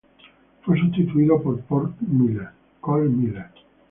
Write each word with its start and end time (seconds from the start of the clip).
Fue 0.63 0.79
sustituido 0.79 1.39
por 1.43 1.63
Cole 1.67 1.93
Miller. 3.09 3.49